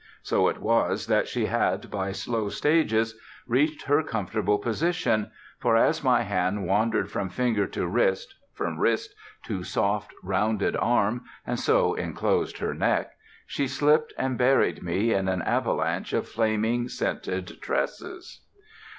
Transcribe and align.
So 0.23 0.47
it 0.47 0.57
was 0.57 1.05
that 1.05 1.27
she 1.27 1.45
had, 1.45 1.91
by 1.91 2.11
slow 2.11 2.49
stages, 2.49 3.19
reached 3.45 3.83
her 3.83 4.01
comfortable 4.01 4.57
position, 4.57 5.29
for 5.59 5.77
as 5.77 6.03
my 6.03 6.23
hand 6.23 6.65
wandered 6.65 7.11
from 7.11 7.29
finger 7.29 7.67
to 7.67 7.85
wrist, 7.85 8.33
from 8.51 8.79
wrist 8.79 9.13
to 9.43 9.63
soft, 9.63 10.11
rounded 10.23 10.75
arm, 10.75 11.25
and 11.45 11.59
so 11.59 11.93
inclosed 11.93 12.57
her 12.57 12.73
neck, 12.73 13.11
she 13.45 13.67
slipped 13.67 14.11
and 14.17 14.39
buried 14.39 14.81
me 14.81 15.13
in 15.13 15.27
an 15.27 15.43
avalanche 15.43 16.13
of 16.13 16.27
flaming, 16.27 16.87
scented 16.89 17.61
tresses. 17.61 18.41